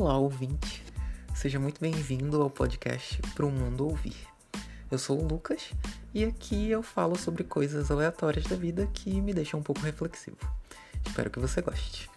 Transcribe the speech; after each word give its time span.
Olá, 0.00 0.16
ouvinte. 0.16 0.82
Seja 1.34 1.60
muito 1.60 1.78
bem-vindo 1.78 2.40
ao 2.40 2.48
podcast 2.48 3.20
Pro 3.34 3.50
Mundo 3.50 3.86
Ouvir. 3.86 4.16
Eu 4.90 4.96
sou 4.96 5.20
o 5.20 5.28
Lucas 5.28 5.74
e 6.14 6.24
aqui 6.24 6.70
eu 6.70 6.82
falo 6.82 7.18
sobre 7.18 7.44
coisas 7.44 7.90
aleatórias 7.90 8.46
da 8.46 8.56
vida 8.56 8.88
que 8.94 9.20
me 9.20 9.34
deixam 9.34 9.60
um 9.60 9.62
pouco 9.62 9.82
reflexivo. 9.82 10.38
Espero 11.06 11.28
que 11.28 11.38
você 11.38 11.60
goste. 11.60 12.08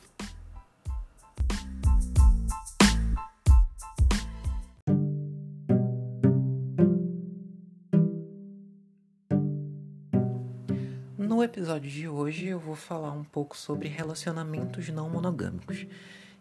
No 11.17 11.43
episódio 11.43 11.91
de 11.91 12.07
hoje 12.07 12.47
eu 12.47 12.59
vou 12.59 12.77
falar 12.77 13.11
um 13.11 13.25
pouco 13.25 13.57
sobre 13.57 13.89
relacionamentos 13.89 14.87
não 14.87 15.09
monogâmicos. 15.09 15.85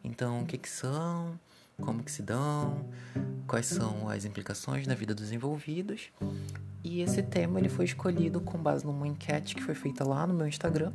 Então, 0.04 0.42
o 0.42 0.46
que, 0.46 0.58
que 0.58 0.68
são, 0.68 1.38
como 1.80 2.02
que 2.02 2.10
se 2.10 2.22
dão, 2.22 2.84
quais 3.46 3.66
são 3.66 4.08
as 4.08 4.24
implicações 4.24 4.86
na 4.86 4.94
vida 4.94 5.14
dos 5.14 5.32
envolvidos. 5.32 6.10
E 6.82 7.00
esse 7.00 7.22
tema 7.22 7.58
ele 7.58 7.68
foi 7.68 7.84
escolhido 7.84 8.40
com 8.40 8.58
base 8.58 8.84
numa 8.84 9.06
enquete 9.06 9.54
que 9.54 9.62
foi 9.62 9.74
feita 9.74 10.04
lá 10.04 10.26
no 10.26 10.34
meu 10.34 10.46
Instagram 10.46 10.92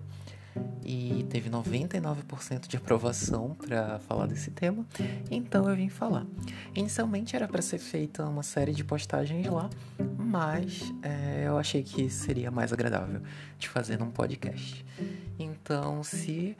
e 0.83 1.25
teve 1.29 1.49
99% 1.49 2.67
de 2.67 2.77
aprovação 2.77 3.55
para 3.55 3.99
falar 3.99 4.25
desse 4.25 4.51
tema, 4.51 4.85
então 5.29 5.69
eu 5.69 5.75
vim 5.75 5.89
falar. 5.89 6.25
Inicialmente 6.73 7.35
era 7.35 7.47
para 7.47 7.61
ser 7.61 7.77
feita 7.77 8.25
uma 8.25 8.43
série 8.43 8.73
de 8.73 8.83
postagens 8.83 9.45
lá, 9.47 9.69
mas 10.17 10.81
é, 11.01 11.43
eu 11.45 11.57
achei 11.57 11.83
que 11.83 12.09
seria 12.09 12.49
mais 12.49 12.71
agradável 12.71 13.21
de 13.59 13.67
fazer 13.67 13.99
num 13.99 14.09
podcast. 14.09 14.85
Então, 15.37 16.03
se 16.03 16.57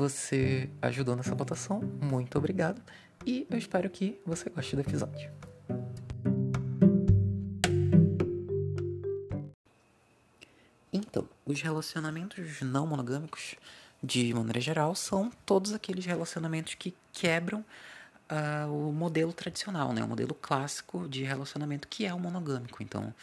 você 0.00 0.70
ajudou 0.80 1.14
nessa 1.14 1.34
votação, 1.34 1.80
muito 2.00 2.38
obrigado 2.38 2.80
e 3.26 3.46
eu 3.50 3.58
espero 3.58 3.90
que 3.90 4.18
você 4.24 4.48
goste 4.48 4.74
do 4.74 4.80
episódio. 4.80 5.30
Então, 10.90 11.28
os 11.44 11.60
relacionamentos 11.60 12.62
não 12.62 12.86
monogâmicos, 12.86 13.56
de 14.02 14.32
maneira 14.32 14.58
geral, 14.58 14.94
são 14.94 15.30
todos 15.44 15.74
aqueles 15.74 16.06
relacionamentos 16.06 16.74
que 16.76 16.94
quebram 17.12 17.62
uh, 18.30 18.88
o 18.88 18.94
modelo 18.94 19.34
tradicional, 19.34 19.92
né? 19.92 20.02
o 20.02 20.08
modelo 20.08 20.32
clássico 20.32 21.06
de 21.10 21.24
relacionamento 21.24 21.86
que 21.86 22.06
é 22.06 22.14
o 22.14 22.18
monogâmico. 22.18 22.82
Então, 22.82 23.14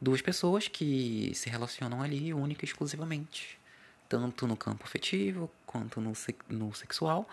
duas 0.00 0.22
pessoas 0.22 0.68
que 0.68 1.32
se 1.34 1.50
relacionam 1.50 2.00
ali 2.00 2.32
única 2.32 2.64
e 2.64 2.66
exclusivamente, 2.66 3.58
tanto 4.08 4.46
no 4.46 4.56
campo 4.56 4.84
afetivo 4.84 5.50
quanto 5.66 6.00
no, 6.00 6.12
no 6.48 6.74
sexual, 6.74 7.28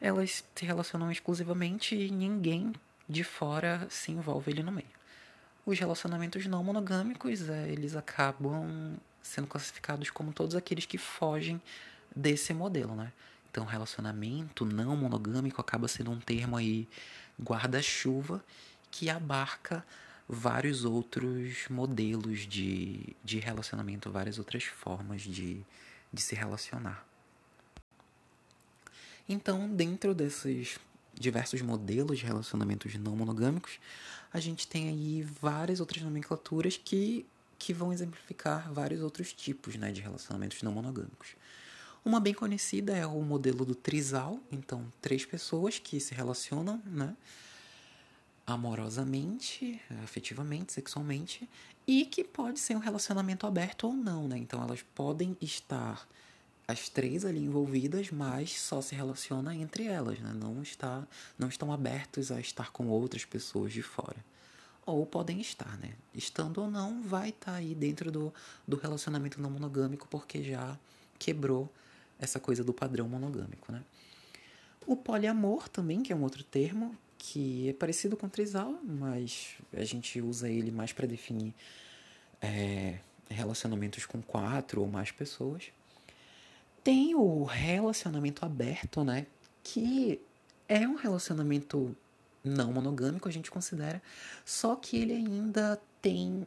elas 0.00 0.44
se 0.54 0.64
relacionam 0.64 1.10
exclusivamente 1.10 1.94
e 1.94 2.10
ninguém 2.10 2.72
de 3.08 3.24
fora 3.24 3.86
se 3.90 4.12
envolve 4.12 4.52
ali 4.52 4.62
no 4.62 4.72
meio. 4.72 4.98
Os 5.66 5.78
relacionamentos 5.78 6.46
não 6.46 6.64
monogâmicos, 6.64 7.48
é, 7.48 7.68
eles 7.68 7.94
acabam 7.94 8.96
sendo 9.22 9.46
classificados 9.46 10.10
como 10.10 10.32
todos 10.32 10.54
aqueles 10.54 10.86
que 10.86 10.96
fogem 10.96 11.60
desse 12.14 12.54
modelo, 12.54 12.94
né? 12.94 13.12
Então, 13.50 13.64
relacionamento 13.64 14.64
não 14.64 14.96
monogâmico 14.96 15.60
acaba 15.60 15.88
sendo 15.88 16.10
um 16.10 16.18
termo 16.18 16.56
aí 16.56 16.88
guarda-chuva 17.40 18.44
que 18.90 19.10
abarca 19.10 19.84
vários 20.28 20.84
outros 20.84 21.66
modelos 21.68 22.46
de, 22.46 23.16
de 23.24 23.38
relacionamento, 23.38 24.10
várias 24.10 24.38
outras 24.38 24.64
formas 24.64 25.22
de, 25.22 25.64
de 26.12 26.20
se 26.20 26.34
relacionar. 26.34 27.06
Então, 29.28 29.68
dentro 29.68 30.14
desses 30.14 30.78
diversos 31.14 31.60
modelos 31.60 32.18
de 32.18 32.24
relacionamentos 32.24 32.94
não 32.94 33.14
monogâmicos, 33.14 33.78
a 34.32 34.40
gente 34.40 34.66
tem 34.66 34.88
aí 34.88 35.22
várias 35.22 35.80
outras 35.80 36.02
nomenclaturas 36.02 36.76
que, 36.76 37.26
que 37.58 37.72
vão 37.72 37.92
exemplificar 37.92 38.72
vários 38.72 39.02
outros 39.02 39.32
tipos 39.32 39.76
né, 39.76 39.90
de 39.90 40.00
relacionamentos 40.00 40.62
não 40.62 40.72
monogâmicos. 40.72 41.36
Uma 42.04 42.20
bem 42.20 42.32
conhecida 42.32 42.96
é 42.96 43.06
o 43.06 43.20
modelo 43.20 43.64
do 43.64 43.74
trisal, 43.74 44.40
então 44.50 44.86
três 45.02 45.26
pessoas 45.26 45.78
que 45.78 46.00
se 46.00 46.14
relacionam, 46.14 46.80
né, 46.86 47.14
amorosamente, 48.52 49.80
afetivamente, 50.02 50.72
sexualmente, 50.72 51.48
e 51.86 52.06
que 52.06 52.24
pode 52.24 52.58
ser 52.58 52.76
um 52.76 52.80
relacionamento 52.80 53.46
aberto 53.46 53.84
ou 53.84 53.92
não, 53.92 54.26
né? 54.26 54.38
Então 54.38 54.62
elas 54.62 54.82
podem 54.94 55.36
estar 55.40 56.08
as 56.66 56.88
três 56.88 57.24
ali 57.24 57.40
envolvidas, 57.40 58.10
mas 58.10 58.60
só 58.60 58.80
se 58.80 58.94
relaciona 58.94 59.54
entre 59.54 59.84
elas, 59.84 60.18
né? 60.20 60.32
Não 60.34 60.62
está, 60.62 61.06
não 61.38 61.48
estão 61.48 61.72
abertos 61.72 62.30
a 62.30 62.40
estar 62.40 62.70
com 62.72 62.88
outras 62.88 63.24
pessoas 63.24 63.72
de 63.72 63.82
fora. 63.82 64.24
Ou 64.84 65.04
podem 65.04 65.40
estar, 65.40 65.78
né? 65.78 65.92
Estando 66.14 66.62
ou 66.62 66.70
não, 66.70 67.02
vai 67.02 67.30
estar 67.30 67.52
tá 67.52 67.58
aí 67.58 67.74
dentro 67.74 68.10
do, 68.10 68.32
do 68.66 68.76
relacionamento 68.76 69.40
não 69.40 69.50
monogâmico, 69.50 70.08
porque 70.08 70.42
já 70.42 70.78
quebrou 71.18 71.70
essa 72.18 72.40
coisa 72.40 72.64
do 72.64 72.72
padrão 72.72 73.08
monogâmico, 73.08 73.70
né? 73.70 73.82
O 74.86 74.96
poliamor 74.96 75.68
também, 75.68 76.02
que 76.02 76.12
é 76.12 76.16
um 76.16 76.22
outro 76.22 76.42
termo, 76.42 76.96
que 77.18 77.68
é 77.68 77.72
parecido 77.72 78.16
com 78.16 78.28
trisal, 78.28 78.78
mas 78.84 79.56
a 79.72 79.84
gente 79.84 80.20
usa 80.20 80.48
ele 80.48 80.70
mais 80.70 80.92
para 80.92 81.06
definir 81.06 81.52
é, 82.40 82.98
relacionamentos 83.28 84.06
com 84.06 84.22
quatro 84.22 84.80
ou 84.80 84.86
mais 84.86 85.10
pessoas. 85.10 85.72
Tem 86.82 87.14
o 87.14 87.42
relacionamento 87.42 88.44
aberto, 88.44 89.02
né? 89.02 89.26
Que 89.64 90.20
é 90.68 90.86
um 90.86 90.94
relacionamento 90.94 91.94
não 92.44 92.72
monogâmico, 92.72 93.28
a 93.28 93.32
gente 93.32 93.50
considera, 93.50 94.00
só 94.44 94.76
que 94.76 94.96
ele 94.96 95.12
ainda 95.12 95.78
tem 96.00 96.46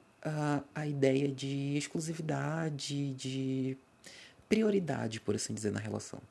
a 0.74 0.88
ideia 0.88 1.28
de 1.28 1.76
exclusividade, 1.76 3.14
de 3.14 3.78
prioridade, 4.48 5.20
por 5.20 5.36
assim 5.36 5.54
dizer, 5.54 5.72
na 5.72 5.80
relação. 5.80 6.22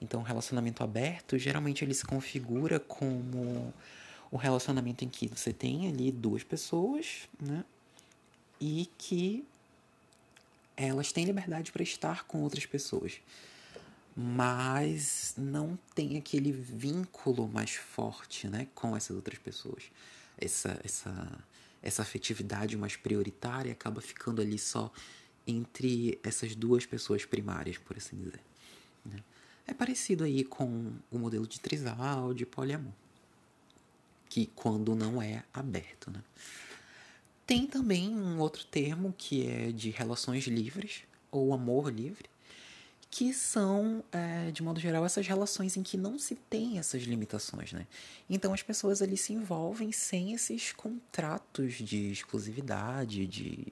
Então, 0.00 0.20
o 0.20 0.22
relacionamento 0.22 0.82
aberto, 0.82 1.38
geralmente 1.38 1.84
ele 1.84 1.94
se 1.94 2.04
configura 2.04 2.78
como 2.78 3.72
o 4.30 4.36
relacionamento 4.36 5.04
em 5.04 5.08
que 5.08 5.28
você 5.28 5.52
tem 5.52 5.88
ali 5.88 6.12
duas 6.12 6.42
pessoas, 6.42 7.28
né? 7.40 7.64
E 8.60 8.90
que 8.98 9.44
elas 10.76 11.12
têm 11.12 11.24
liberdade 11.24 11.72
para 11.72 11.82
estar 11.82 12.24
com 12.24 12.42
outras 12.42 12.66
pessoas, 12.66 13.20
mas 14.14 15.34
não 15.36 15.78
tem 15.94 16.16
aquele 16.16 16.52
vínculo 16.52 17.48
mais 17.48 17.72
forte, 17.72 18.46
né, 18.46 18.66
com 18.74 18.94
essas 18.96 19.16
outras 19.16 19.38
pessoas. 19.38 19.84
Essa 20.38 20.78
essa 20.84 21.44
essa 21.82 22.02
afetividade 22.02 22.76
mais 22.76 22.96
prioritária 22.96 23.72
acaba 23.72 24.00
ficando 24.00 24.42
ali 24.42 24.58
só 24.58 24.92
entre 25.46 26.18
essas 26.22 26.54
duas 26.56 26.84
pessoas 26.84 27.24
primárias, 27.24 27.78
por 27.78 27.96
assim 27.96 28.16
dizer. 28.16 28.40
Né? 29.04 29.22
É 29.66 29.74
parecido 29.74 30.24
aí 30.24 30.44
com 30.44 30.92
o 31.10 31.18
modelo 31.18 31.46
de 31.46 31.58
trisal, 31.58 32.32
de 32.32 32.46
poliamor, 32.46 32.92
que 34.28 34.46
quando 34.54 34.94
não 34.94 35.20
é 35.20 35.42
aberto, 35.52 36.10
né? 36.10 36.22
Tem 37.46 37.66
também 37.66 38.08
um 38.08 38.40
outro 38.40 38.64
termo 38.64 39.14
que 39.16 39.46
é 39.46 39.70
de 39.70 39.90
relações 39.90 40.44
livres, 40.46 41.02
ou 41.30 41.52
amor 41.52 41.92
livre, 41.92 42.28
que 43.08 43.32
são, 43.32 44.04
é, 44.12 44.50
de 44.50 44.62
modo 44.62 44.80
geral, 44.80 45.04
essas 45.06 45.26
relações 45.26 45.76
em 45.76 45.82
que 45.82 45.96
não 45.96 46.18
se 46.18 46.34
tem 46.34 46.78
essas 46.78 47.02
limitações, 47.02 47.72
né? 47.72 47.86
Então 48.28 48.52
as 48.52 48.62
pessoas 48.62 49.00
ali 49.00 49.16
se 49.16 49.32
envolvem 49.32 49.92
sem 49.92 50.32
esses 50.32 50.72
contratos 50.72 51.74
de 51.74 52.10
exclusividade, 52.10 53.26
de, 53.26 53.64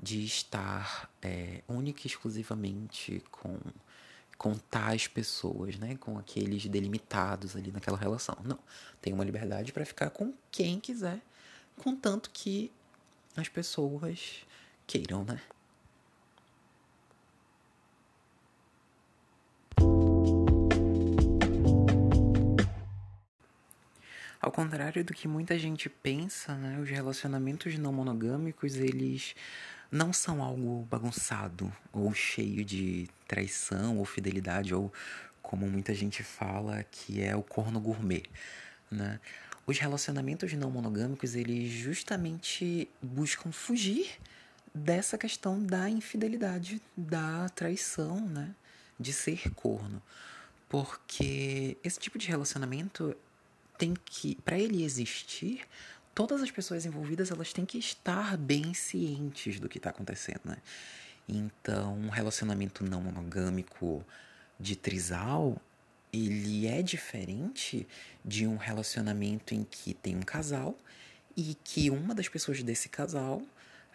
de 0.00 0.24
estar 0.24 1.10
é, 1.20 1.62
única 1.68 2.02
e 2.04 2.06
exclusivamente 2.06 3.22
com, 3.30 3.58
com 4.38 4.54
tais 4.54 5.06
pessoas, 5.06 5.76
né? 5.76 5.96
Com 5.96 6.16
aqueles 6.16 6.64
delimitados 6.66 7.56
ali 7.56 7.70
naquela 7.70 7.98
relação. 7.98 8.36
Não, 8.44 8.58
tem 9.02 9.12
uma 9.12 9.24
liberdade 9.24 9.72
para 9.72 9.84
ficar 9.84 10.10
com 10.10 10.32
quem 10.50 10.80
quiser 10.80 11.20
contanto 11.78 12.30
que 12.32 12.70
as 13.36 13.48
pessoas 13.48 14.44
queiram, 14.86 15.24
né? 15.24 15.40
Ao 24.40 24.52
contrário 24.52 25.04
do 25.04 25.12
que 25.12 25.28
muita 25.28 25.58
gente 25.58 25.88
pensa, 25.88 26.54
né, 26.54 26.78
os 26.80 26.88
relacionamentos 26.88 27.76
não 27.78 27.92
monogâmicos, 27.92 28.76
eles 28.76 29.34
não 29.90 30.12
são 30.12 30.42
algo 30.42 30.86
bagunçado 30.90 31.72
ou 31.92 32.12
cheio 32.14 32.64
de 32.64 33.08
traição 33.26 33.98
ou 33.98 34.04
fidelidade 34.04 34.74
ou 34.74 34.92
como 35.42 35.66
muita 35.66 35.94
gente 35.94 36.22
fala 36.22 36.84
que 36.90 37.22
é 37.22 37.34
o 37.34 37.42
corno 37.42 37.80
gourmet, 37.80 38.24
né? 38.90 39.18
os 39.68 39.78
relacionamentos 39.78 40.50
não 40.54 40.70
monogâmicos, 40.70 41.34
eles 41.34 41.70
justamente 41.70 42.88
buscam 43.02 43.52
fugir 43.52 44.18
dessa 44.74 45.18
questão 45.18 45.62
da 45.62 45.90
infidelidade, 45.90 46.80
da 46.96 47.50
traição, 47.50 48.18
né? 48.18 48.54
De 48.98 49.12
ser 49.12 49.50
corno. 49.50 50.02
Porque 50.70 51.76
esse 51.84 52.00
tipo 52.00 52.16
de 52.16 52.28
relacionamento 52.28 53.14
tem 53.76 53.92
que, 54.06 54.36
para 54.36 54.58
ele 54.58 54.82
existir, 54.82 55.60
todas 56.18 56.42
as 56.42 56.50
pessoas 56.50 56.84
envolvidas 56.84 57.30
elas 57.30 57.52
têm 57.52 57.64
que 57.64 57.78
estar 57.78 58.36
bem 58.36 58.74
cientes 58.74 59.60
do 59.60 59.68
que 59.68 59.78
está 59.78 59.90
acontecendo, 59.90 60.40
né? 60.46 60.56
Então, 61.28 61.96
um 61.96 62.08
relacionamento 62.08 62.82
não 62.82 63.00
monogâmico 63.00 64.04
de 64.58 64.74
trisal, 64.74 65.56
ele 66.12 66.66
é 66.66 66.82
diferente 66.82 67.86
de 68.24 68.48
um 68.48 68.56
relacionamento 68.56 69.54
em 69.54 69.62
que 69.62 69.94
tem 69.94 70.16
um 70.16 70.22
casal 70.22 70.76
e 71.36 71.56
que 71.62 71.88
uma 71.88 72.16
das 72.16 72.28
pessoas 72.28 72.64
desse 72.64 72.88
casal 72.88 73.40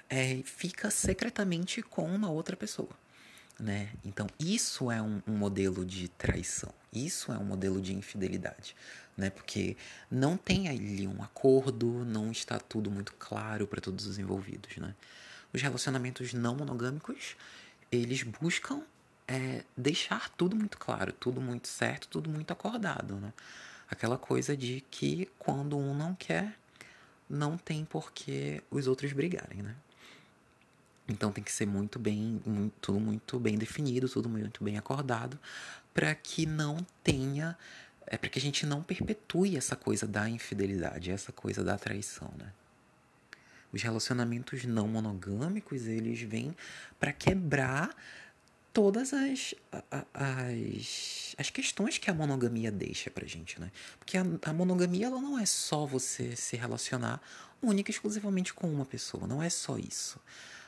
é, 0.09 0.41
fica 0.45 0.89
secretamente 0.89 1.81
com 1.81 2.05
uma 2.05 2.31
outra 2.31 2.55
pessoa. 2.55 2.91
Né? 3.59 3.89
Então, 4.05 4.27
isso 4.39 4.89
é 4.89 5.01
um, 5.01 5.21
um, 5.27 5.35
modelo 5.35 5.85
de 5.85 6.07
traição, 6.07 6.73
isso 6.93 7.33
é 7.33 7.37
um 7.37 7.43
modelo 7.43 7.81
de 7.81 7.93
infidelidade, 7.93 8.77
né? 9.17 9.29
Porque 9.29 9.77
não 10.09 10.37
tem 10.37 10.67
ali 10.67 11.07
um 11.07 11.21
acordo, 11.21 12.05
não 12.05 12.31
está 12.31 12.59
tudo 12.59 12.89
muito 12.91 13.13
claro 13.13 13.67
para 13.67 13.81
todos 13.81 14.05
os 14.05 14.17
envolvidos, 14.17 14.77
né? 14.77 14.95
Os 15.53 15.61
relacionamentos 15.61 16.33
não 16.33 16.55
monogâmicos, 16.55 17.35
eles 17.91 18.23
buscam 18.23 18.81
é, 19.27 19.63
deixar 19.77 20.29
tudo 20.29 20.55
muito 20.55 20.77
claro, 20.77 21.13
tudo 21.13 21.39
muito 21.39 21.67
certo, 21.67 22.07
tudo 22.07 22.29
muito 22.29 22.51
acordado, 22.51 23.15
né? 23.15 23.33
Aquela 23.89 24.17
coisa 24.17 24.57
de 24.57 24.83
que 24.89 25.29
quando 25.37 25.77
um 25.77 25.93
não 25.93 26.15
quer, 26.15 26.57
não 27.29 27.57
tem 27.57 27.85
por 27.85 28.11
que 28.11 28.61
os 28.71 28.87
outros 28.87 29.13
brigarem, 29.13 29.61
né? 29.61 29.75
Então 31.07 31.31
tem 31.31 31.43
que 31.43 31.51
ser 31.51 31.65
muito 31.65 31.99
bem, 31.99 32.41
muito, 32.45 32.73
tudo 32.79 32.99
muito 32.99 33.39
bem 33.39 33.57
definido, 33.57 34.07
tudo 34.07 34.29
muito 34.29 34.63
bem 34.63 34.77
acordado, 34.77 35.37
para 35.93 36.15
que 36.15 36.45
não 36.45 36.77
tenha, 37.03 37.57
é 38.13 38.17
para 38.17 38.29
que 38.29 38.37
a 38.37 38.41
gente 38.41 38.63
não 38.67 38.83
perpetue 38.83 39.57
essa 39.57 39.75
coisa 39.75 40.05
da 40.05 40.29
infidelidade, 40.29 41.09
essa 41.09 41.31
coisa 41.31 41.63
da 41.63 41.75
traição, 41.79 42.31
né? 42.37 42.53
Os 43.71 43.81
relacionamentos 43.81 44.65
não 44.65 44.87
monogâmicos, 44.87 45.87
eles 45.87 46.21
vêm 46.21 46.55
para 46.99 47.11
quebrar 47.11 47.89
todas 48.71 49.13
as, 49.13 49.55
as, 50.13 51.35
as 51.39 51.49
questões 51.49 51.97
que 51.97 52.07
a 52.07 52.13
monogamia 52.13 52.71
deixa 52.71 53.09
pra 53.09 53.25
gente, 53.25 53.59
né? 53.59 53.71
Porque 53.97 54.15
a, 54.15 54.23
a 54.43 54.53
monogamia, 54.53 55.07
ela 55.07 55.19
não 55.19 55.39
é 55.39 55.45
só 55.47 55.83
você 55.87 56.35
se 56.35 56.55
relacionar 56.55 57.19
única 57.63 57.89
e 57.89 57.93
exclusivamente 57.93 58.53
com 58.53 58.71
uma 58.71 58.85
pessoa, 58.85 59.25
não 59.25 59.41
é 59.41 59.49
só 59.49 59.75
isso. 59.79 60.19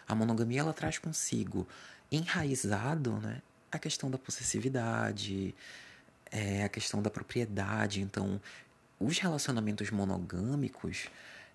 A 0.08 0.16
monogamia 0.16 0.62
ela 0.62 0.74
traz 0.74 0.98
consigo 0.98 1.68
enraizado 2.12 3.12
né, 3.20 3.40
a 3.72 3.78
questão 3.78 4.10
da 4.10 4.18
possessividade, 4.18 5.54
é, 6.36 6.64
a 6.64 6.70
questão 6.70 7.02
da 7.02 7.10
propriedade. 7.10 8.02
Então, 8.02 8.42
os 9.00 9.18
relacionamentos 9.20 9.90
monogâmicos, 9.90 11.08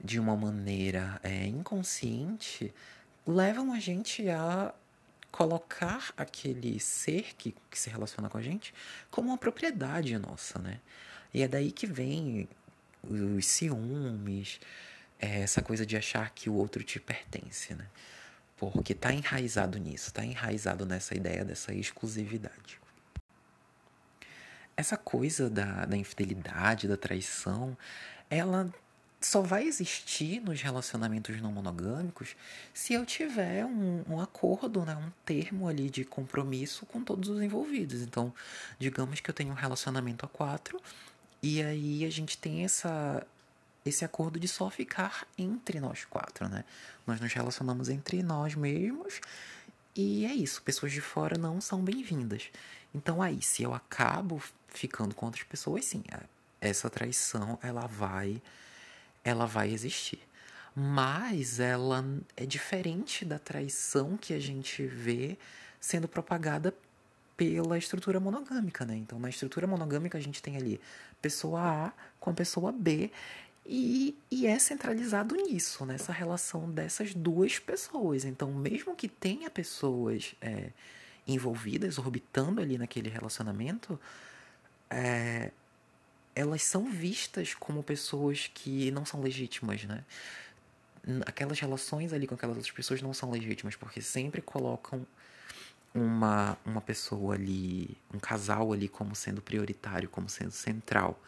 de 0.03 0.19
uma 0.19 0.35
maneira 0.35 1.21
é, 1.23 1.47
inconsciente, 1.47 2.73
levam 3.27 3.73
a 3.73 3.79
gente 3.79 4.29
a 4.31 4.75
colocar 5.31 6.13
aquele 6.17 6.81
ser 6.81 7.35
que, 7.37 7.55
que 7.71 7.79
se 7.79 7.91
relaciona 7.91 8.29
com 8.29 8.39
a 8.39 8.43
gente 8.43 8.75
como 9.11 9.29
uma 9.29 9.39
propriedade 9.39 10.17
nossa, 10.19 10.59
né? 10.59 10.81
E 11.33 11.43
é 11.43 11.49
daí 11.49 11.71
que 11.71 11.87
vem 11.87 12.49
os 13.03 13.47
ciúmes, 13.47 14.59
é, 15.19 15.43
essa 15.43 15.63
coisa 15.63 15.85
de 15.85 15.97
achar 15.97 16.31
que 16.31 16.49
o 16.49 16.55
outro 16.55 16.83
te 16.83 16.99
pertence, 16.99 17.75
né? 17.75 17.87
porque 18.57 18.93
está 18.93 19.11
enraizado 19.11 19.79
nisso, 19.79 20.09
está 20.09 20.23
enraizado 20.23 20.85
nessa 20.85 21.15
ideia 21.15 21.43
dessa 21.43 21.73
exclusividade. 21.73 22.79
Essa 24.77 24.97
coisa 24.97 25.51
da, 25.51 25.85
da 25.85 25.97
infidelidade, 25.97 26.89
da 26.89 26.97
traição, 26.97 27.77
ela 28.29 28.73
só 29.21 29.43
vai 29.43 29.65
existir 29.65 30.41
nos 30.41 30.63
relacionamentos 30.63 31.41
não 31.43 31.53
monogâmicos 31.53 32.35
se 32.73 32.95
eu 32.95 33.05
tiver 33.05 33.67
um, 33.67 34.03
um, 34.09 34.21
acordo, 34.21 34.85
né, 34.85 34.97
um 34.97 35.11
termo 35.27 35.69
ali 35.69 35.91
de 35.91 36.05
compromisso 36.05 36.87
com 36.87 37.05
todos 37.05 37.29
os 37.29 37.43
envolvidos. 37.43 38.01
Então, 38.01 38.33
digamos 38.79 39.21
que 39.21 39.29
eu 39.29 39.35
tenho 39.35 39.51
um 39.51 39.55
relacionamento 39.55 40.25
a 40.25 40.29
quatro 40.29 40.81
e 41.43 41.63
aí 41.63 42.05
a 42.05 42.11
gente 42.11 42.39
tem 42.39 42.65
essa 42.65 43.27
esse 43.85 44.05
acordo 44.05 44.39
de 44.39 44.47
só 44.47 44.69
ficar 44.69 45.27
entre 45.39 45.81
nós 45.81 46.05
quatro, 46.05 46.47
né? 46.51 46.65
Nós 47.07 47.19
nos 47.19 47.33
relacionamos 47.33 47.89
entre 47.89 48.23
nós 48.23 48.55
mesmos 48.55 49.21
e 49.97 50.27
é 50.27 50.35
isso. 50.35 50.63
Pessoas 50.63 50.93
de 50.93 51.01
fora 51.01 51.39
não 51.39 51.61
são 51.61 51.83
bem-vindas. 51.83 52.51
Então 52.95 53.23
aí, 53.23 53.41
se 53.41 53.63
eu 53.63 53.73
acabo 53.73 54.43
ficando 54.71 55.15
com 55.15 55.27
outras 55.27 55.45
pessoas, 55.45 55.85
sim, 55.85 56.03
essa 56.61 56.89
traição 56.89 57.59
ela 57.63 57.87
vai, 57.87 58.41
ela 59.25 59.47
vai 59.47 59.71
existir. 59.73 60.21
Mas 60.75 61.59
ela 61.59 62.05
é 62.37 62.47
diferente 62.47 63.25
da 63.25 63.39
traição 63.39 64.17
que 64.17 64.33
a 64.33 64.41
gente 64.41 64.87
vê 64.87 65.37
sendo 65.81 66.07
propagada 66.07 66.75
pela 67.37 67.79
estrutura 67.79 68.21
monogâmica, 68.21 68.85
né? 68.85 68.97
Então, 68.97 69.19
na 69.19 69.29
estrutura 69.29 69.67
monogâmica 69.67 70.19
a 70.19 70.21
gente 70.21 70.43
tem 70.43 70.57
ali 70.57 70.81
pessoa 71.23 71.87
A 71.87 71.93
com 72.21 72.31
a 72.31 72.35
pessoa 72.35 72.71
B 72.71 73.11
e, 73.67 74.17
e 74.31 74.47
é 74.47 74.59
centralizado 74.59 75.35
nisso, 75.35 75.87
nessa 75.87 76.13
relação 76.13 76.71
dessas 76.71 77.15
duas 77.15 77.59
pessoas. 77.59 78.25
Então, 78.25 78.53
mesmo 78.53 78.95
que 78.95 79.09
tenha 79.09 79.51
pessoas 79.51 80.35
é, 80.41 80.71
envolvidas, 81.27 81.99
orbitando 81.99 82.61
ali 82.61 82.77
naquele 82.77 83.09
relacionamento, 83.09 83.99
é, 84.91 85.51
elas 86.35 86.63
são 86.63 86.91
vistas 86.91 87.55
como 87.55 87.83
pessoas 87.83 88.51
que 88.53 88.91
não 88.91 89.05
são 89.05 89.21
legítimas, 89.21 89.85
né? 89.85 90.05
Aquelas 91.25 91.59
relações 91.59 92.13
ali 92.13 92.27
com 92.27 92.35
aquelas 92.35 92.57
outras 92.57 92.75
pessoas 92.75 93.01
não 93.01 93.15
são 93.15 93.31
legítimas, 93.31 93.77
porque 93.77 94.03
sempre 94.03 94.43
colocam 94.43 95.07
uma, 95.95 96.57
uma 96.65 96.81
pessoa 96.81 97.35
ali, 97.35 97.97
um 98.13 98.19
casal 98.19 98.73
ali 98.73 98.89
como 98.89 99.15
sendo 99.15 99.41
prioritário, 99.41 100.09
como 100.09 100.29
sendo 100.29 100.53
central. 100.53 101.19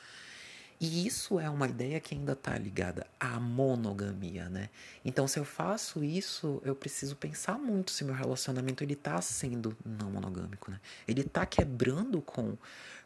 E 0.83 1.07
isso 1.07 1.39
é 1.39 1.49
uma 1.49 1.69
ideia 1.69 2.01
que 2.01 2.13
ainda 2.13 2.33
está 2.33 2.59
ligada 2.59 3.07
à 3.21 3.39
monogamia, 3.39 4.49
né? 4.49 4.69
Então, 5.05 5.29
se 5.29 5.39
eu 5.39 5.45
faço 5.45 6.03
isso, 6.03 6.61
eu 6.65 6.75
preciso 6.75 7.15
pensar 7.15 7.57
muito 7.57 7.93
se 7.93 8.03
meu 8.03 8.17
relacionamento 8.17 8.83
ele 8.83 8.95
está 8.95 9.23
sendo 9.23 9.77
não 9.87 10.11
monogâmico, 10.11 10.73
né? 10.73 10.81
Ele 11.07 11.21
está 11.21 11.47
quebrando 11.47 12.21
com, 12.21 12.59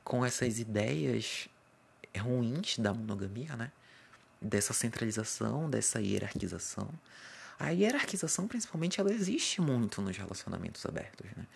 com 0.02 0.24
essas 0.24 0.58
ideias 0.58 1.50
ruins 2.18 2.78
da 2.78 2.94
monogamia, 2.94 3.54
né? 3.56 3.70
Dessa 4.40 4.72
centralização, 4.72 5.68
dessa 5.68 6.00
hierarquização. 6.00 6.88
A 7.58 7.68
hierarquização, 7.68 8.48
principalmente, 8.48 9.02
ela 9.02 9.12
existe 9.12 9.60
muito 9.60 10.00
nos 10.00 10.16
relacionamentos 10.16 10.86
abertos, 10.86 11.26
né? 11.36 11.46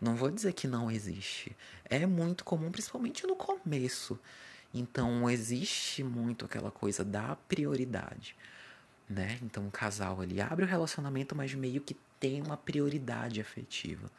Não 0.00 0.16
vou 0.16 0.28
dizer 0.28 0.54
que 0.54 0.66
não 0.66 0.90
existe. 0.90 1.56
É 1.84 2.04
muito 2.04 2.44
comum, 2.44 2.68
principalmente 2.68 3.24
no 3.28 3.36
começo. 3.36 4.18
Então 4.72 5.28
existe 5.30 6.02
muito 6.02 6.44
aquela 6.44 6.70
coisa 6.70 7.04
da 7.04 7.36
prioridade, 7.48 8.36
né? 9.08 9.38
Então 9.42 9.66
o 9.66 9.70
casal 9.70 10.20
ali 10.20 10.40
abre 10.40 10.64
o 10.64 10.68
relacionamento, 10.68 11.34
mas 11.34 11.54
meio 11.54 11.80
que 11.80 11.96
tem 12.20 12.42
uma 12.42 12.56
prioridade 12.56 13.40
afetiva. 13.40 14.10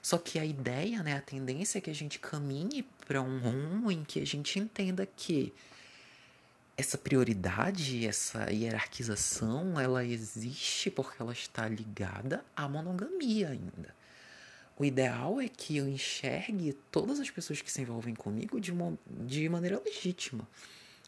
Só 0.00 0.18
que 0.18 0.38
a 0.38 0.44
ideia, 0.44 1.02
né, 1.02 1.16
a 1.16 1.20
tendência 1.20 1.78
é 1.78 1.80
que 1.80 1.90
a 1.90 1.94
gente 1.94 2.18
caminhe 2.18 2.82
para 3.06 3.22
um 3.22 3.38
rumo 3.38 3.90
em 3.90 4.02
que 4.02 4.20
a 4.20 4.26
gente 4.26 4.58
entenda 4.58 5.06
que 5.06 5.52
essa 6.76 6.98
prioridade, 6.98 8.04
essa 8.04 8.50
hierarquização, 8.50 9.78
ela 9.78 10.04
existe 10.04 10.90
porque 10.90 11.22
ela 11.22 11.32
está 11.32 11.68
ligada 11.68 12.44
à 12.56 12.68
monogamia 12.68 13.50
ainda. 13.50 13.94
O 14.82 14.84
ideal 14.84 15.40
é 15.40 15.48
que 15.48 15.76
eu 15.76 15.88
enxergue 15.88 16.72
todas 16.90 17.20
as 17.20 17.30
pessoas 17.30 17.62
que 17.62 17.70
se 17.70 17.80
envolvem 17.80 18.16
comigo 18.16 18.60
de, 18.60 18.72
uma, 18.72 18.98
de 19.08 19.48
maneira 19.48 19.80
legítima. 19.80 20.44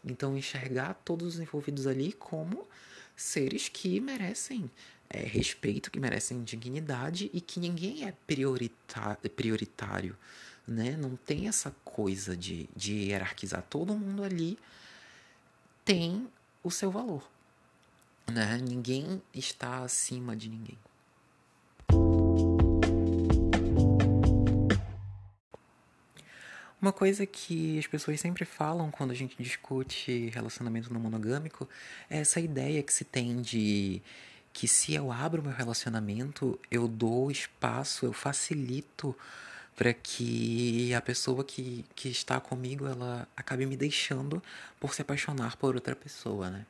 Então, 0.05 0.39
enxergar 0.39 0.95
todos 1.05 1.35
os 1.35 1.41
envolvidos 1.41 1.85
ali 1.89 2.13
como 2.13 2.69
seres 3.17 3.69
que 3.69 3.99
merecem 3.99 4.71
é, 5.11 5.19
respeito, 5.19 5.91
que 5.91 5.99
merecem 5.99 6.45
dignidade 6.45 7.29
e 7.35 7.41
que 7.41 7.59
ninguém 7.59 8.07
é 8.07 8.15
prioritário, 9.29 10.17
né? 10.69 10.97
Não 10.97 11.17
tem 11.17 11.49
essa 11.49 11.75
coisa 11.85 12.37
de, 12.37 12.69
de 12.77 12.93
hierarquizar. 12.93 13.65
Todo 13.69 13.99
mundo 13.99 14.23
ali 14.23 14.57
tem 15.85 16.29
o 16.63 16.71
seu 16.71 16.93
valor, 16.93 17.29
né? 18.33 18.57
Ninguém 18.57 19.21
está 19.35 19.79
acima 19.79 20.37
de 20.37 20.49
ninguém. 20.49 20.79
Uma 26.85 26.93
coisa 26.93 27.25
que 27.25 27.79
as 27.79 27.87
pessoas 27.87 28.21
sempre 28.21 28.45
falam 28.45 28.91
quando 28.91 29.11
a 29.11 29.15
gente 29.15 29.43
discute 29.43 30.29
relacionamento 30.35 30.93
não 30.93 31.01
monogâmico 31.01 31.67
é 32.11 32.19
essa 32.19 32.39
ideia 32.39 32.83
que 32.83 32.93
se 32.93 33.05
tem 33.07 33.41
de 33.41 34.03
que 34.53 34.69
se 34.69 34.93
eu 34.93 35.11
abro 35.11 35.43
meu 35.43 35.51
relacionamento, 35.51 36.61
eu 36.71 36.87
dou 36.87 37.31
espaço, 37.31 38.05
eu 38.05 38.13
facilito 38.13 39.17
para 39.75 39.95
que 39.95 40.93
a 40.93 41.01
pessoa 41.01 41.43
que, 41.43 41.87
que 41.95 42.11
está 42.11 42.39
comigo 42.39 42.87
ela 42.87 43.27
acabe 43.35 43.65
me 43.65 43.79
deixando 43.79 44.43
por 44.79 44.93
se 44.93 45.01
apaixonar 45.01 45.57
por 45.57 45.75
outra 45.77 45.97
pessoa, 45.97 46.51
né? 46.51 46.67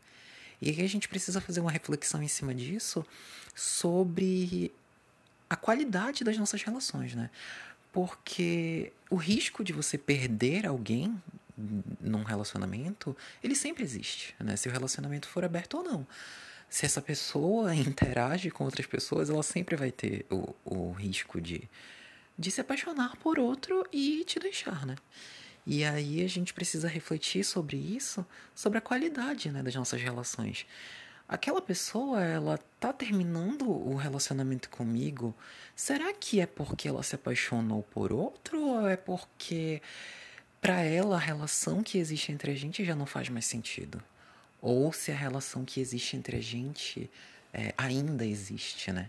E 0.63 0.71
aí 0.71 0.81
a 0.83 0.89
gente 0.89 1.09
precisa 1.09 1.41
fazer 1.41 1.59
uma 1.59 1.73
reflexão 1.73 2.23
em 2.23 2.29
cima 2.29 2.55
disso 2.55 3.05
sobre 3.53 4.73
a 5.51 5.57
qualidade 5.57 6.23
das 6.23 6.39
nossas 6.39 6.63
relações, 6.63 7.17
né? 7.17 7.31
Porque 7.95 8.93
o 9.09 9.15
risco 9.15 9.63
de 9.63 9.73
você 9.73 9.97
perder 9.97 10.67
alguém 10.67 11.17
num 12.01 12.25
relacionamento, 12.25 13.17
ele 13.41 13.55
sempre 13.55 13.85
existe, 13.85 14.35
né? 14.41 14.57
Se 14.57 14.69
o 14.69 14.73
relacionamento 14.73 15.29
for 15.29 15.45
aberto 15.45 15.75
ou 15.75 15.85
não. 15.85 16.07
Se 16.69 16.85
essa 16.85 17.01
pessoa 17.01 17.73
interage 17.75 18.51
com 18.51 18.65
outras 18.65 18.85
pessoas, 18.85 19.31
ela 19.31 19.45
sempre 19.45 19.77
vai 19.77 19.93
ter 19.93 20.27
o, 20.29 20.53
o 20.65 20.91
risco 20.91 21.41
de, 21.41 21.71
de 22.37 22.51
se 22.51 22.61
apaixonar 22.61 23.17
por 23.19 23.39
outro 23.39 23.87
e 23.93 24.25
te 24.25 24.41
deixar, 24.41 24.85
né? 24.85 24.97
E 25.65 25.85
aí 25.85 26.25
a 26.25 26.29
gente 26.29 26.53
precisa 26.53 26.89
refletir 26.89 27.45
sobre 27.45 27.77
isso, 27.77 28.27
sobre 28.57 28.79
a 28.79 28.83
qualidade 28.83 29.53
né, 29.53 29.63
das 29.63 29.75
nossas 29.75 30.03
relações. 30.03 30.67
Aquela 31.27 31.63
pessoa, 31.63 32.23
ela 32.23 32.59
tá 32.79 32.93
terminando 32.93 33.69
o 33.69 33.97
relacionamento 33.97 34.69
comigo, 34.69 35.35
será 35.75 36.13
que 36.13 36.41
é 36.41 36.47
porque 36.47 36.87
ela 36.87 37.03
se 37.03 37.15
apaixonou 37.15 37.83
por 37.83 38.13
outro 38.13 38.61
ou 38.61 38.89
é 38.89 38.97
porque 38.97 39.81
para 40.61 40.83
ela 40.83 41.17
a 41.17 41.19
relação 41.19 41.83
que 41.83 41.99
existe 41.99 42.31
entre 42.31 42.53
a 42.53 42.55
gente 42.55 42.85
já 42.85 42.95
não 42.95 43.07
faz 43.07 43.31
mais 43.31 43.47
sentido? 43.47 44.03
Ou 44.61 44.93
se 44.93 45.11
a 45.13 45.17
relação 45.17 45.65
que 45.65 45.81
existe 45.81 46.17
entre 46.17 46.37
a 46.37 46.43
gente 46.43 47.11
é, 47.53 47.73
ainda 47.77 48.25
existe, 48.27 48.93
né? 48.93 49.09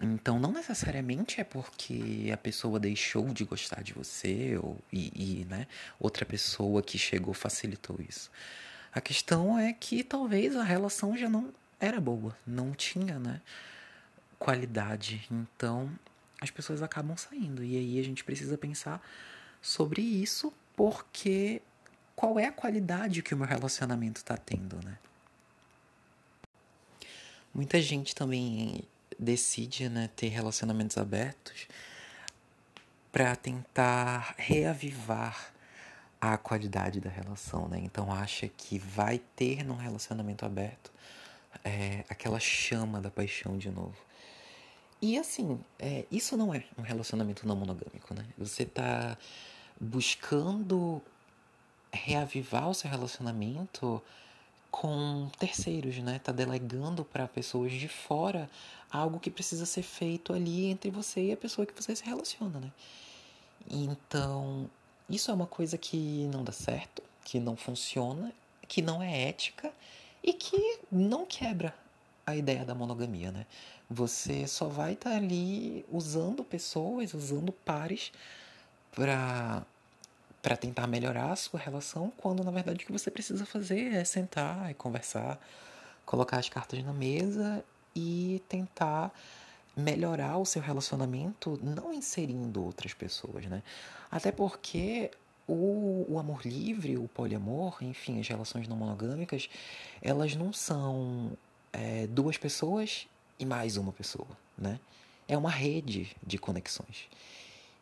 Então, 0.00 0.38
não 0.38 0.52
necessariamente 0.52 1.40
é 1.40 1.44
porque 1.44 2.30
a 2.32 2.36
pessoa 2.36 2.78
deixou 2.78 3.28
de 3.32 3.44
gostar 3.44 3.82
de 3.82 3.94
você 3.94 4.58
ou, 4.62 4.78
e, 4.92 5.40
e 5.40 5.44
né, 5.46 5.66
outra 5.98 6.26
pessoa 6.26 6.82
que 6.82 6.98
chegou 6.98 7.32
facilitou 7.32 7.98
isso. 8.06 8.30
A 8.96 9.00
questão 9.02 9.58
é 9.58 9.74
que 9.74 10.02
talvez 10.02 10.56
a 10.56 10.62
relação 10.64 11.14
já 11.14 11.28
não 11.28 11.52
era 11.78 12.00
boa, 12.00 12.34
não 12.46 12.72
tinha 12.72 13.18
né, 13.18 13.42
qualidade. 14.38 15.28
Então, 15.30 15.90
as 16.40 16.50
pessoas 16.50 16.80
acabam 16.80 17.14
saindo. 17.14 17.62
E 17.62 17.76
aí 17.76 18.00
a 18.00 18.02
gente 18.02 18.24
precisa 18.24 18.56
pensar 18.56 19.06
sobre 19.60 20.00
isso, 20.00 20.50
porque 20.74 21.60
qual 22.14 22.38
é 22.38 22.46
a 22.46 22.52
qualidade 22.52 23.20
que 23.20 23.34
o 23.34 23.36
meu 23.36 23.46
relacionamento 23.46 24.16
está 24.16 24.34
tendo, 24.34 24.82
né? 24.82 24.96
Muita 27.52 27.82
gente 27.82 28.14
também 28.14 28.82
decide 29.18 29.90
né, 29.90 30.08
ter 30.16 30.28
relacionamentos 30.28 30.96
abertos 30.96 31.68
para 33.12 33.36
tentar 33.36 34.34
reavivar 34.38 35.52
a 36.34 36.38
qualidade 36.38 37.00
da 37.00 37.10
relação, 37.10 37.68
né? 37.68 37.80
Então 37.82 38.12
acha 38.12 38.48
que 38.48 38.78
vai 38.78 39.18
ter 39.18 39.64
num 39.64 39.76
relacionamento 39.76 40.44
aberto 40.44 40.92
é, 41.64 42.04
aquela 42.08 42.38
chama 42.38 43.00
da 43.00 43.10
paixão 43.10 43.56
de 43.56 43.70
novo. 43.70 43.96
E 45.00 45.18
assim, 45.18 45.60
é, 45.78 46.06
isso 46.10 46.36
não 46.36 46.54
é 46.54 46.64
um 46.78 46.82
relacionamento 46.82 47.46
não 47.46 47.56
monogâmico, 47.56 48.14
né? 48.14 48.24
Você 48.38 48.64
tá 48.64 49.16
buscando 49.80 51.02
reavivar 51.92 52.68
o 52.68 52.74
seu 52.74 52.90
relacionamento 52.90 54.02
com 54.70 55.30
terceiros, 55.38 55.98
né? 55.98 56.18
Tá 56.18 56.32
delegando 56.32 57.04
para 57.04 57.28
pessoas 57.28 57.72
de 57.72 57.88
fora 57.88 58.48
algo 58.90 59.20
que 59.20 59.30
precisa 59.30 59.66
ser 59.66 59.82
feito 59.82 60.32
ali 60.32 60.66
entre 60.66 60.90
você 60.90 61.26
e 61.26 61.32
a 61.32 61.36
pessoa 61.36 61.66
que 61.66 61.74
você 61.74 61.94
se 61.94 62.04
relaciona, 62.04 62.58
né? 62.58 62.72
Então, 63.68 64.70
isso 65.08 65.30
é 65.30 65.34
uma 65.34 65.46
coisa 65.46 65.78
que 65.78 66.28
não 66.32 66.42
dá 66.42 66.52
certo, 66.52 67.02
que 67.24 67.38
não 67.38 67.56
funciona, 67.56 68.32
que 68.68 68.82
não 68.82 69.02
é 69.02 69.28
ética 69.28 69.72
e 70.22 70.32
que 70.32 70.80
não 70.90 71.24
quebra 71.24 71.74
a 72.26 72.34
ideia 72.34 72.64
da 72.64 72.74
monogamia, 72.74 73.30
né? 73.30 73.46
Você 73.88 74.48
só 74.48 74.66
vai 74.66 74.94
estar 74.94 75.10
tá 75.10 75.16
ali 75.16 75.84
usando 75.92 76.42
pessoas, 76.42 77.14
usando 77.14 77.52
pares 77.52 78.12
para 78.92 79.64
para 80.42 80.56
tentar 80.56 80.86
melhorar 80.86 81.32
a 81.32 81.36
sua 81.36 81.58
relação, 81.58 82.12
quando 82.16 82.44
na 82.44 82.52
verdade 82.52 82.84
o 82.84 82.86
que 82.86 82.92
você 82.92 83.10
precisa 83.10 83.44
fazer 83.44 83.92
é 83.92 84.04
sentar 84.04 84.70
e 84.70 84.74
conversar, 84.74 85.40
colocar 86.04 86.38
as 86.38 86.48
cartas 86.48 86.84
na 86.84 86.92
mesa 86.92 87.64
e 87.96 88.40
tentar 88.48 89.12
melhorar 89.76 90.38
o 90.38 90.46
seu 90.46 90.62
relacionamento 90.62 91.60
não 91.62 91.92
inserindo 91.92 92.64
outras 92.64 92.94
pessoas, 92.94 93.44
né? 93.46 93.62
Até 94.10 94.32
porque 94.32 95.10
o, 95.46 96.06
o 96.08 96.18
amor 96.18 96.46
livre, 96.46 96.96
o 96.96 97.06
poliamor, 97.08 97.76
enfim, 97.82 98.18
as 98.18 98.26
relações 98.26 98.66
não 98.66 98.76
monogâmicas, 98.76 99.50
elas 100.00 100.34
não 100.34 100.52
são 100.52 101.36
é, 101.72 102.06
duas 102.06 102.38
pessoas 102.38 103.06
e 103.38 103.44
mais 103.44 103.76
uma 103.76 103.92
pessoa, 103.92 104.28
né? 104.56 104.80
É 105.28 105.36
uma 105.36 105.50
rede 105.50 106.16
de 106.24 106.38
conexões. 106.38 107.08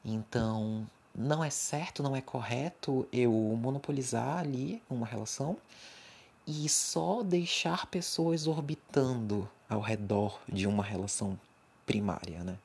Então, 0.05 0.87
não 1.15 1.45
é 1.45 1.51
certo, 1.51 2.03
não 2.03 2.17
é 2.17 2.21
correto 2.21 3.07
eu 3.13 3.31
monopolizar 3.33 4.39
ali 4.39 4.83
uma 4.91 5.07
relação 5.07 5.57
e 6.47 6.69
só 6.69 7.23
deixar 7.23 7.87
pessoas 7.87 8.47
orbitando 8.47 9.49
ao 9.69 9.81
redor 9.81 10.41
de 10.49 10.67
uma 10.67 10.83
relação 10.83 11.39
primária, 11.87 12.43
né? 12.45 12.59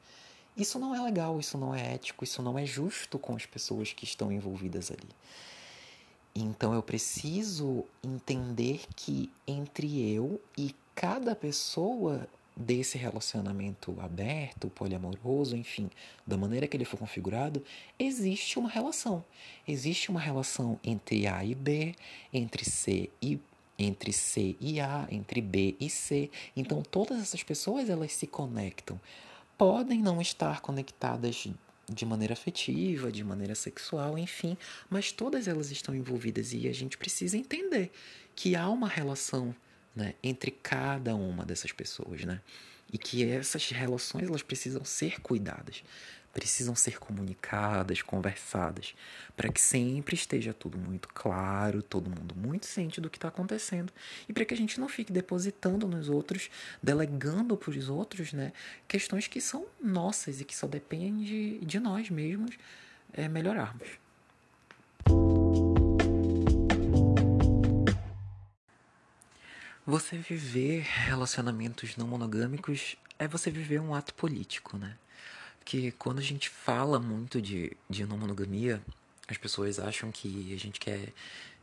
Isso 0.56 0.78
não 0.78 0.94
é 0.94 1.02
legal, 1.02 1.40
isso 1.40 1.58
não 1.58 1.74
é 1.74 1.94
ético, 1.94 2.24
isso 2.24 2.42
não 2.42 2.60
é 2.60 2.66
justo 2.66 3.18
com 3.18 3.36
as 3.36 3.46
pessoas 3.46 3.94
que 3.94 4.04
estão 4.04 4.32
envolvidas 4.32 4.92
ali. 4.92 5.10
Então 6.36 6.74
eu 6.74 6.84
preciso 6.84 7.86
entender 8.04 8.82
que 8.96 9.30
entre 9.48 10.14
eu 10.14 10.40
e 10.58 10.76
cada 10.94 11.36
pessoa 11.36 12.28
desse 12.60 12.98
relacionamento 12.98 13.96
aberto, 14.02 14.70
poliamoroso, 14.70 15.56
enfim, 15.56 15.90
da 16.28 16.36
maneira 16.36 16.68
que 16.68 16.76
ele 16.76 16.84
for 16.84 16.98
configurado, 16.98 17.64
existe 17.98 18.60
uma 18.60 18.70
relação. 18.70 19.24
Existe 19.66 20.12
uma 20.12 20.20
relação 20.20 20.78
entre 20.84 21.26
A 21.26 21.44
e 21.44 21.56
B, 21.56 21.96
entre 22.34 22.70
C 22.70 23.10
e 23.22 23.40
entre 23.80 24.12
C 24.12 24.58
e 24.60 24.80
A, 24.80 25.08
entre 25.10 25.42
B 25.42 25.76
e 25.80 25.90
C. 25.90 26.30
Então 26.56 26.84
todas 26.84 27.20
essas 27.20 27.42
pessoas 27.42 27.90
elas 27.90 28.12
se 28.14 28.28
conectam. 28.28 29.00
Podem 29.58 30.02
não 30.02 30.22
estar 30.22 30.62
conectadas 30.62 31.48
de 31.88 32.06
maneira 32.06 32.34
afetiva, 32.34 33.12
de 33.12 33.24
maneira 33.24 33.56
sexual, 33.56 34.18
enfim, 34.18 34.58
mas 34.90 35.12
todas 35.12 35.48
elas 35.48 35.72
estão 35.72 35.96
envolvidas 35.96 36.54
e 36.54 36.68
a 36.68 36.74
gente 36.74 36.98
precisa 36.98 37.38
entender 37.38 37.92
que 38.36 38.56
há 38.56 38.70
uma 38.70 38.88
relação 38.88 39.56
né, 39.96 40.14
entre 40.22 40.52
cada 40.52 41.16
uma 41.16 41.44
dessas 41.46 41.72
pessoas, 41.72 42.24
né? 42.24 42.42
E 42.92 42.98
que 42.98 43.24
essas 43.24 43.70
relações 43.70 44.28
elas 44.28 44.42
precisam 44.42 44.84
ser 44.84 45.20
cuidadas, 45.22 45.84
precisam 46.34 46.76
ser 46.76 47.00
comunicadas, 47.00 48.02
conversadas, 48.02 48.96
para 49.36 49.52
que 49.52 49.60
sempre 49.60 50.16
esteja 50.16 50.54
tudo 50.54 50.78
muito 50.78 51.08
claro, 51.10 51.82
todo 51.82 52.10
mundo 52.10 52.36
muito 52.36 52.66
ciente 52.66 53.02
do 53.02 53.10
que 53.10 53.18
está 53.18 53.28
acontecendo 53.28 53.92
e 54.28 54.34
para 54.34 54.46
que 54.46 54.54
a 54.54 54.58
gente 54.58 54.80
não 54.80 54.88
fique 54.88 55.12
depositando 55.12 55.88
nos 55.88 56.10
outros, 56.10 56.50
delegando 56.82 57.58
para 57.58 57.72
os 57.72 57.90
outros, 57.90 58.34
né, 58.34 58.54
questões 58.88 59.28
que 59.28 59.42
são 59.42 59.66
nossas 59.82 60.40
e 60.42 60.46
que 60.46 60.56
só 60.56 60.68
dependem 60.68 61.24
de, 61.24 61.60
de 61.66 61.80
nós 61.80 62.10
mesmos 62.10 62.58
é, 63.14 63.28
melhorarmos. 63.28 63.88
Você 69.86 70.18
viver 70.18 70.82
relacionamentos 70.84 71.98
não 71.98 72.08
monogâmicos 72.08 72.96
é 73.18 73.28
você 73.28 73.50
viver 73.50 73.82
um 73.82 73.96
ato 73.96 74.14
político, 74.14 74.78
né? 74.78 74.96
Porque 75.70 75.92
quando 75.92 76.18
a 76.18 76.24
gente 76.24 76.50
fala 76.50 77.00
muito 77.00 77.40
de, 77.40 77.78
de 77.88 78.04
não 78.04 78.18
monogamia, 78.18 78.82
as 79.28 79.38
pessoas 79.38 79.78
acham 79.78 80.12
que 80.12 80.52
a 80.52 80.58
gente 80.58 80.80
quer 80.80 81.14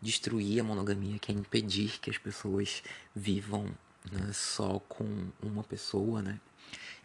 destruir 0.01 0.61
a 0.61 0.63
monogamia, 0.63 1.19
quer 1.19 1.33
impedir 1.33 1.99
que 1.99 2.09
as 2.09 2.17
pessoas 2.17 2.85
vivam 3.13 3.65
né, 4.13 4.31
só 4.33 4.79
com 4.79 5.27
uma 5.43 5.65
pessoa, 5.65 6.23
né? 6.23 6.39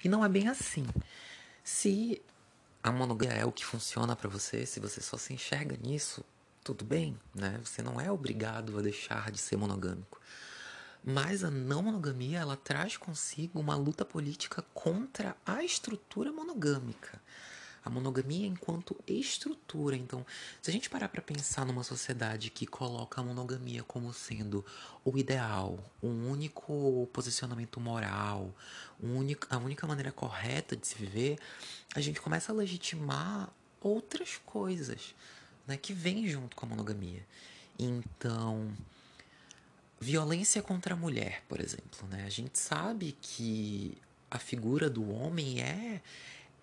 E 0.04 0.08
não 0.08 0.24
é 0.24 0.30
bem 0.30 0.48
assim. 0.48 0.86
Se 1.64 2.22
a 2.84 2.92
monogamia 2.92 3.38
é 3.38 3.46
o 3.46 3.52
que 3.52 3.66
funciona 3.66 4.16
para 4.16 4.30
você, 4.30 4.64
se 4.68 4.80
você 4.80 5.02
só 5.02 5.18
se 5.18 5.34
enxerga 5.34 5.76
nisso, 5.82 6.24
tudo 6.64 6.86
bem, 6.86 7.18
né? 7.34 7.60
Você 7.66 7.82
não 7.82 8.00
é 8.00 8.12
obrigado 8.12 8.78
a 8.78 8.82
deixar 8.84 9.32
de 9.32 9.40
ser 9.40 9.58
monogâmico. 9.58 10.22
Mas 11.04 11.44
a 11.44 11.50
não 11.50 11.82
monogamia, 11.82 12.40
ela 12.40 12.56
traz 12.56 12.96
consigo 12.96 13.60
uma 13.60 13.76
luta 13.76 14.06
política 14.06 14.64
contra 14.74 15.36
a 15.46 15.64
estrutura 15.64 16.32
monogâmica. 16.32 17.20
A 17.84 17.90
monogamia 17.90 18.46
enquanto 18.46 18.96
estrutura. 19.08 19.96
Então, 19.96 20.24
se 20.62 20.70
a 20.70 20.74
gente 20.74 20.88
parar 20.92 21.10
para 21.10 21.22
pensar 21.22 21.66
numa 21.66 21.84
sociedade 21.84 22.52
que 22.52 22.68
coloca 22.68 23.20
a 23.20 23.24
monogamia 23.24 23.84
como 23.84 24.14
sendo 24.14 24.64
o 25.04 25.18
ideal, 25.18 25.80
um 26.04 26.30
único 26.30 27.10
posicionamento 27.12 27.80
moral, 27.80 28.54
um 29.02 29.18
único, 29.18 29.48
a 29.50 29.58
única 29.58 29.88
maneira 29.88 30.12
correta 30.12 30.76
de 30.76 30.86
se 30.86 30.96
viver, 30.96 31.40
a 31.96 32.00
gente 32.00 32.22
começa 32.22 32.52
a 32.52 32.56
legitimar 32.56 33.50
outras 33.82 34.38
coisas 34.46 35.16
né, 35.66 35.76
que 35.76 35.94
vêm 35.94 36.28
junto 36.28 36.56
com 36.56 36.68
a 36.68 36.70
monogamia. 36.70 37.26
Então, 37.80 38.72
violência 40.02 40.62
contra 40.62 40.96
a 40.96 40.98
mulher, 40.98 41.44
por 41.48 41.62
exemplo. 41.62 42.08
Né? 42.10 42.24
A 42.26 42.30
gente 42.30 42.58
sabe 42.58 43.16
que 43.22 43.96
a 44.30 44.40
figura 44.40 44.90
do 44.90 45.10
homem 45.12 45.62
é, 45.62 46.02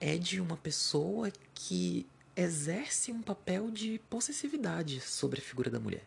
é 0.00 0.18
de 0.18 0.40
uma 0.40 0.56
pessoa 0.56 1.30
que 1.54 2.04
exerce 2.36 3.12
um 3.12 3.22
papel 3.22 3.70
de 3.70 4.00
possessividade 4.10 5.00
sobre 5.00 5.40
a 5.40 5.42
figura 5.42 5.70
da 5.70 5.78
mulher. 5.78 6.04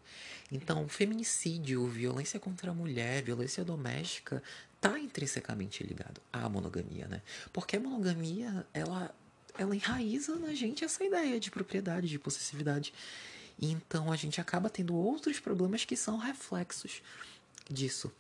Então, 0.52 0.88
feminicídio, 0.88 1.88
violência 1.88 2.40
contra 2.40 2.72
a 2.72 2.74
mulher, 2.74 3.24
violência 3.24 3.64
doméstica 3.64 4.44
está 4.76 5.00
intrinsecamente 5.00 5.84
ligado 5.84 6.22
à 6.32 6.50
monogamia, 6.50 7.08
né? 7.08 7.22
Porque 7.54 7.78
a 7.78 7.80
monogamia, 7.80 8.66
ela 8.74 9.14
ela 9.58 9.76
enraiza 9.76 10.36
na 10.38 10.54
gente 10.54 10.84
essa 10.84 11.04
ideia 11.04 11.40
de 11.40 11.52
propriedade, 11.52 12.08
de 12.08 12.18
possessividade. 12.18 12.94
E 13.62 13.72
então 13.72 14.12
a 14.12 14.16
gente 14.16 14.42
acaba 14.42 14.70
tendo 14.70 14.96
outros 14.96 15.40
problemas 15.40 15.86
que 15.86 15.96
são 15.96 16.18
reflexos 16.18 17.02
disso. 17.70 18.12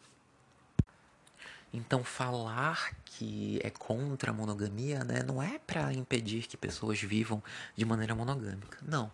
Então 1.73 2.03
falar 2.03 2.95
que 3.05 3.59
é 3.63 3.69
contra 3.69 4.31
a 4.31 4.33
monogamia, 4.33 5.03
né, 5.03 5.23
não 5.23 5.41
é 5.41 5.57
para 5.57 5.91
impedir 5.93 6.45
que 6.47 6.55
pessoas 6.55 7.01
vivam 7.01 7.41
de 7.75 7.85
maneira 7.85 8.13
monogâmica, 8.13 8.77
não. 8.81 9.11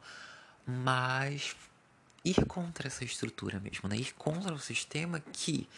Mas 0.66 1.56
ir 2.26 2.46
contra 2.46 2.88
essa 2.88 3.06
estrutura 3.06 3.60
mesmo, 3.60 3.88
né? 3.88 3.96
Ir 3.96 4.14
contra 4.16 4.54
o 4.54 4.60
sistema 4.60 5.20
que 5.20 5.70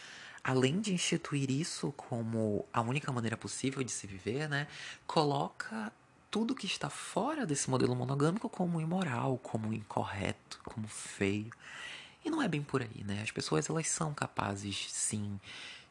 além 0.42 0.80
de 0.80 0.92
instituir 0.92 1.50
isso 1.50 1.92
como 1.92 2.66
a 2.72 2.80
única 2.80 3.12
maneira 3.12 3.36
possível 3.36 3.84
de 3.84 3.92
se 3.92 4.06
viver, 4.06 4.48
né, 4.48 4.66
coloca 5.06 5.92
tudo 6.30 6.54
que 6.54 6.66
está 6.66 6.88
fora 6.88 7.44
desse 7.44 7.68
modelo 7.68 7.94
monogâmico 7.96 8.48
como 8.48 8.80
imoral, 8.80 9.38
como 9.38 9.72
incorreto, 9.72 10.60
como 10.64 10.86
feio. 10.86 11.50
E 12.24 12.30
não 12.30 12.42
é 12.42 12.48
bem 12.48 12.62
por 12.62 12.82
aí, 12.82 13.02
né? 13.04 13.20
As 13.22 13.30
pessoas 13.30 13.68
elas 13.68 13.88
são 13.88 14.14
capazes, 14.14 14.92
sim, 14.92 15.40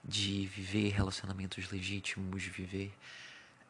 de 0.04 0.46
viver 0.46 0.90
relacionamentos 0.90 1.70
legítimos, 1.70 2.42
de 2.42 2.50
viver 2.50 2.94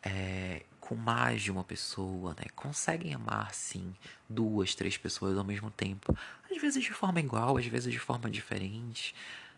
é, 0.04 0.64
com 0.80 0.96
mais 0.96 1.42
de 1.42 1.52
uma 1.52 1.64
pessoa, 1.64 2.36
né? 2.38 2.46
Conseguem 2.56 3.14
amar, 3.14 3.54
sim, 3.54 3.96
duas, 4.28 4.76
três 4.76 4.98
pessoas 4.98 5.38
ao 5.38 5.44
mesmo 5.44 5.72
tempo. 5.72 6.16
Às 6.52 6.62
vezes 6.62 6.84
de 6.84 6.92
forma 6.92 7.20
igual, 7.20 7.58
às 7.58 7.66
vezes 7.66 7.92
de 7.92 8.00
forma 8.00 8.30
diferente. 8.30 9.16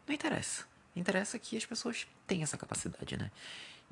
Não 0.08 0.14
interessa. 0.14 0.66
Interessa 0.96 1.40
que 1.40 1.58
as 1.58 1.66
pessoas 1.66 2.08
têm 2.28 2.44
essa 2.44 2.58
capacidade, 2.58 3.18
né? 3.18 3.32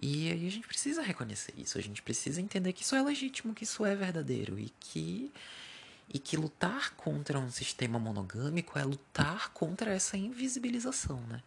E 0.01 0.31
aí 0.31 0.47
a 0.47 0.51
gente 0.51 0.67
precisa 0.67 1.01
reconhecer 1.01 1.53
isso, 1.57 1.77
a 1.77 1.81
gente 1.81 2.01
precisa 2.01 2.41
entender 2.41 2.71
que 2.71 2.83
isso 2.83 2.95
é 2.95 3.01
legítimo, 3.01 3.53
que 3.53 3.65
isso 3.65 3.85
é 3.85 3.95
verdadeiro 3.95 4.57
e 4.57 4.69
que 4.79 5.31
e 6.11 6.17
que 6.17 6.35
lutar 6.35 6.95
contra 6.95 7.37
um 7.37 7.51
sistema 7.51 7.99
monogâmico 7.99 8.79
é 8.79 8.83
lutar 8.83 9.49
contra 9.49 9.93
essa 9.93 10.17
invisibilização, 10.17 11.19
né? 11.27 11.43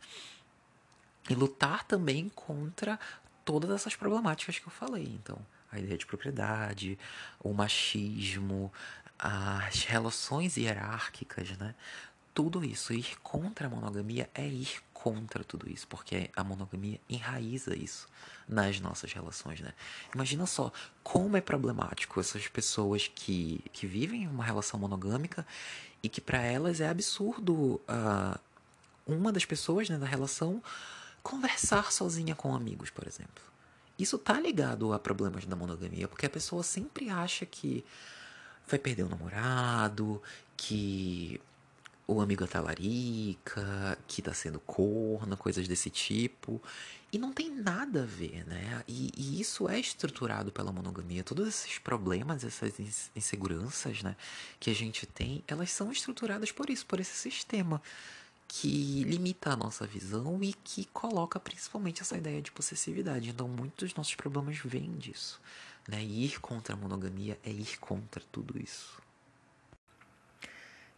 E 1.29 1.35
lutar 1.35 1.85
também 1.85 2.29
contra 2.29 2.99
todas 3.45 3.71
essas 3.71 3.97
problemáticas 3.97 4.61
que 4.61 4.67
eu 4.67 4.71
falei. 4.71 5.19
Então, 5.21 5.37
a 5.71 5.81
ideia 5.81 5.99
de 5.99 6.07
propriedade, 6.07 6.97
o 7.41 7.53
machismo, 7.53 8.73
as 9.19 9.83
relações 9.85 10.57
hierárquicas, 10.57 11.57
né? 11.59 11.75
Tudo 12.33 12.65
isso, 12.65 12.93
ir 12.93 13.19
contra 13.21 13.67
a 13.67 13.71
monogamia 13.71 14.31
é 14.33 14.47
ir 14.47 14.81
contra 15.03 15.43
tudo 15.43 15.69
isso, 15.69 15.89
porque 15.89 16.31
a 16.37 16.45
monogamia 16.45 17.01
enraiza 17.11 17.75
isso 17.75 18.07
nas 18.49 18.79
nossas 18.79 19.13
relações, 19.13 19.61
né? 19.61 19.73
Imagina 20.15 20.47
só 20.47 20.73
como 21.03 21.37
é 21.37 21.41
problemático 21.41 22.21
essas 22.21 22.47
pessoas 22.47 23.11
que, 23.13 23.65
que 23.73 23.85
vivem 23.85 24.29
uma 24.29 24.45
relação 24.45 24.79
monogâmica 24.79 25.45
e 26.05 26.09
que 26.09 26.21
para 26.21 26.41
elas 26.41 26.81
é 26.81 26.89
absurdo 26.89 27.81
uh, 27.89 28.39
uma 29.05 29.33
das 29.33 29.45
pessoas 29.45 29.89
né, 29.89 29.99
da 29.99 30.07
relação 30.07 30.63
conversar 31.21 31.91
sozinha 31.91 32.37
com 32.37 32.55
amigos, 32.55 32.89
por 32.89 33.05
exemplo. 33.05 33.43
Isso 33.99 34.17
tá 34.17 34.39
ligado 34.39 34.93
a 34.93 35.01
problemas 35.01 35.45
da 35.47 35.57
monogamia, 35.57 36.07
porque 36.07 36.27
a 36.27 36.31
pessoa 36.31 36.63
sempre 36.63 37.11
acha 37.11 37.45
que 37.45 37.85
vai 38.69 38.79
perder 38.79 39.03
o 39.03 39.09
namorado, 39.09 40.23
que 40.57 41.41
o 42.13 42.21
amigo 42.21 42.45
é 42.45 42.47
talarica, 42.47 43.99
que 44.07 44.23
tá 44.23 44.33
sendo 44.33 44.61
corno, 44.61 45.37
coisas 45.37 45.67
desse 45.67 45.91
tipo. 45.91 46.61
E 47.13 47.19
não 47.19 47.33
tem 47.33 47.51
nada 47.51 48.05
a 48.05 48.07
ver, 48.07 48.47
né? 48.47 48.83
E, 48.89 49.11
e, 49.17 49.41
isso 49.41 49.69
é 49.69 49.79
estruturado 49.79 50.51
pela 50.51 50.73
monogamia. 50.73 51.23
Todos 51.23 51.47
esses 51.47 51.79
problemas, 51.79 52.45
essas 52.45 52.73
inseguranças, 53.15 54.03
né, 54.03 54.17
que 54.59 54.71
a 54.71 54.75
gente 54.75 55.07
tem, 55.07 55.45
elas 55.47 55.71
são 55.71 55.93
estruturadas 55.93 56.51
por 56.51 56.71
isso, 56.71 56.87
por 56.87 57.01
esse 57.01 57.15
sistema 57.15 57.83
que 58.49 59.05
limita 59.05 59.53
a 59.53 59.57
nossa 59.57 59.87
visão 59.87 60.43
e 60.43 60.53
que 60.53 60.85
coloca 60.87 61.41
principalmente 61.41 62.03
essa 62.03 62.17
ideia 62.17 62.41
de 62.41 62.53
possessividade. 62.53 63.31
Então, 63.31 63.49
muitos 63.49 63.89
dos 63.89 63.95
nossos 63.97 64.15
problemas 64.15 64.59
vêm 64.59 64.93
disso. 64.93 65.41
Né? 65.89 66.03
E 66.03 66.27
ir 66.27 66.41
contra 66.41 66.75
a 66.75 66.77
monogamia 66.77 67.39
é 67.43 67.51
ir 67.51 67.79
contra 67.79 68.23
tudo 68.31 68.59
isso. 68.63 69.02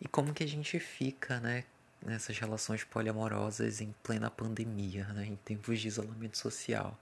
E 0.04 0.08
como 0.08 0.32
que 0.32 0.44
a 0.44 0.48
gente 0.48 0.78
fica, 0.78 1.40
né, 1.40 1.64
nessas 2.04 2.38
relações 2.38 2.84
poliamorosas 2.84 3.80
em 3.80 3.92
plena 4.02 4.30
pandemia, 4.30 5.06
né, 5.08 5.26
em 5.26 5.36
tempos 5.36 5.80
de 5.80 5.88
isolamento 5.88 6.38
social? 6.38 6.96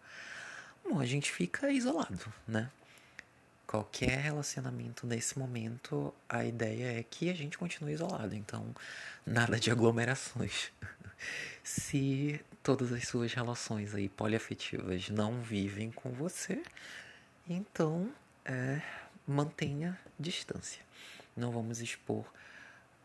Bom, 0.89 1.01
a 1.01 1.05
gente 1.05 1.31
fica 1.31 1.71
isolado, 1.71 2.33
né? 2.47 2.71
qualquer 3.73 4.19
relacionamento 4.19 5.07
nesse 5.07 5.39
momento, 5.39 6.13
a 6.29 6.45
ideia 6.45 6.99
é 6.99 7.03
que 7.03 7.31
a 7.31 7.35
gente 7.35 7.57
continue 7.57 7.95
isolado. 7.95 8.35
Então, 8.35 8.67
nada 9.25 9.59
de 9.59 9.71
aglomerações. 9.71 10.71
Se 11.65 12.39
todas 12.63 12.93
as 12.93 13.09
suas 13.09 13.33
relações 13.33 13.95
aí 13.95 14.11
poliafetivas 14.11 15.09
não 15.09 15.41
vivem 15.41 15.91
com 15.91 16.11
você, 16.11 16.63
então 17.49 18.13
é, 18.45 18.83
mantenha 19.27 19.99
distância. 20.21 20.83
Não 21.35 21.51
vamos 21.51 21.81
expor 21.81 22.27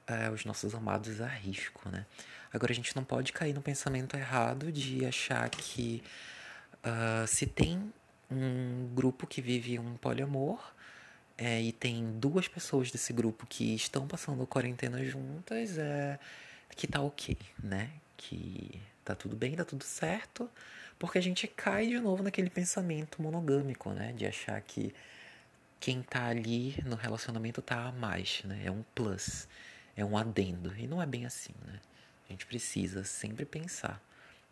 é, 0.08 0.30
os 0.30 0.46
nossos 0.46 0.74
amados 0.74 1.22
a 1.22 1.28
risco, 1.28 1.90
né? 1.90 2.06
Agora 2.52 2.72
a 2.72 2.76
gente 2.76 2.96
não 2.96 3.04
pode 3.04 3.34
cair 3.34 3.54
no 3.54 3.62
pensamento 3.62 4.16
errado 4.16 4.72
de 4.72 5.06
achar 5.06 5.50
que 5.50 6.02
uh, 6.78 7.28
se 7.28 7.46
tem 7.46 7.94
um 8.32 8.90
grupo 8.94 9.28
que 9.28 9.42
vive 9.42 9.78
um 9.78 9.96
poliamor 9.98 10.74
é, 11.38 11.62
e 11.62 11.72
tem 11.72 12.18
duas 12.20 12.48
pessoas 12.48 12.90
desse 12.90 13.14
grupo 13.14 13.46
que 13.46 13.76
estão 13.76 14.08
passando 14.08 14.46
quarentena 14.48 15.04
juntas, 15.04 15.78
é, 15.78 16.18
que 16.76 16.88
tá 16.88 17.02
ok, 17.02 17.38
né? 17.62 17.92
Que 18.16 18.82
tá 19.06 19.14
tudo 19.14 19.36
bem, 19.36 19.56
tá 19.56 19.64
tudo 19.64 19.84
certo, 19.84 20.50
porque 20.98 21.18
a 21.18 21.22
gente 21.22 21.48
cai 21.48 21.88
de 21.88 22.00
novo 22.00 22.24
naquele 22.24 22.50
pensamento 22.50 23.22
monogâmico, 23.22 23.92
né? 23.92 24.14
De 24.14 24.26
achar 24.26 24.60
que 24.62 24.94
quem 25.80 26.02
tá 26.02 26.26
ali 26.28 26.76
no 26.86 26.96
relacionamento 26.96 27.62
tá 27.62 27.88
a 27.88 27.92
mais, 27.92 28.42
né? 28.44 28.64
É 28.66 28.72
um 28.72 28.84
plus, 28.96 29.48
é 29.98 30.06
um 30.06 30.18
adendo. 30.18 30.74
E 30.78 30.88
não 30.88 31.02
é 31.02 31.06
bem 31.06 31.26
assim, 31.26 31.54
né? 31.66 31.82
A 32.30 32.32
gente 32.32 32.46
precisa 32.46 33.04
sempre 33.04 33.44
pensar 33.44 34.02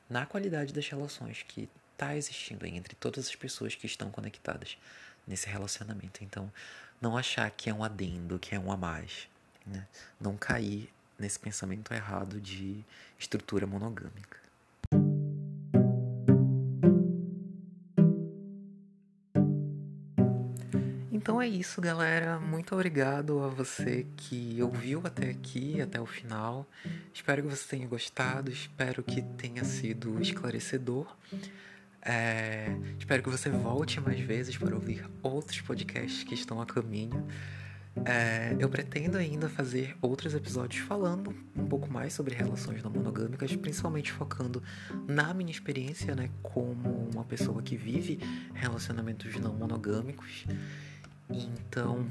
na 0.10 0.26
qualidade 0.26 0.74
das 0.74 0.88
relações 0.90 1.44
que 1.48 1.70
está 1.94 2.16
existindo 2.16 2.66
entre 2.66 2.96
todas 2.96 3.28
as 3.28 3.36
pessoas 3.36 3.76
que 3.76 3.86
estão 3.86 4.10
conectadas 4.10 4.78
nesse 5.26 5.48
relacionamento. 5.48 6.24
Então, 6.24 6.52
não 7.00 7.18
achar 7.18 7.50
que 7.52 7.70
é 7.70 7.74
um 7.74 7.84
adendo, 7.84 8.40
que 8.40 8.56
é 8.56 8.60
um 8.60 8.72
a 8.72 8.78
mais. 8.78 9.28
Né? 9.66 9.88
Não 10.20 10.36
cair 10.36 10.92
nesse 11.18 11.40
pensamento 11.40 11.94
errado 11.94 12.42
de 12.42 12.84
estrutura 13.18 13.66
monogâmica. 13.66 14.45
Então 21.26 21.42
é 21.42 21.48
isso, 21.48 21.82
galera. 21.82 22.40
Muito 22.40 22.76
obrigado 22.76 23.40
a 23.44 23.48
você 23.48 24.06
que 24.16 24.62
ouviu 24.62 25.02
até 25.04 25.32
aqui, 25.32 25.82
até 25.82 26.00
o 26.00 26.06
final. 26.06 26.70
Espero 27.12 27.42
que 27.42 27.50
você 27.50 27.68
tenha 27.68 27.88
gostado, 27.88 28.52
espero 28.52 29.02
que 29.02 29.24
tenha 29.24 29.64
sido 29.64 30.22
esclarecedor. 30.22 31.18
É, 32.00 32.68
espero 33.00 33.24
que 33.24 33.30
você 33.32 33.50
volte 33.50 34.00
mais 34.00 34.20
vezes 34.20 34.56
para 34.56 34.76
ouvir 34.76 35.04
outros 35.24 35.60
podcasts 35.62 36.24
que 36.24 36.36
estão 36.36 36.62
a 36.62 36.66
caminho. 36.68 37.28
É, 38.06 38.56
eu 38.60 38.70
pretendo 38.70 39.18
ainda 39.18 39.50
fazer 39.50 39.98
outros 40.04 40.36
episódios 40.36 40.86
falando 40.86 41.34
um 41.56 41.66
pouco 41.66 41.92
mais 41.92 42.14
sobre 42.14 42.36
relações 42.36 42.84
não 42.84 42.92
monogâmicas, 42.92 43.56
principalmente 43.56 44.12
focando 44.12 44.62
na 45.08 45.34
minha 45.34 45.50
experiência, 45.50 46.14
né, 46.14 46.30
como 46.44 47.10
uma 47.12 47.24
pessoa 47.24 47.64
que 47.64 47.76
vive 47.76 48.20
relacionamentos 48.54 49.36
não 49.40 49.56
monogâmicos. 49.56 50.46
Então, 51.30 52.06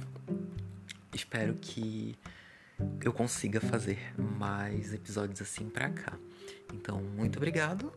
espero 1.12 1.54
que 1.54 2.16
eu 3.00 3.12
consiga 3.12 3.60
fazer 3.60 3.98
mais 4.18 4.92
episódios 4.92 5.40
assim 5.40 5.68
pra 5.68 5.90
cá. 5.90 6.18
Então, 6.72 7.00
muito 7.00 7.36
obrigado 7.36 7.92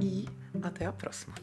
e 0.00 0.28
até 0.62 0.86
a 0.86 0.92
próxima. 0.92 1.34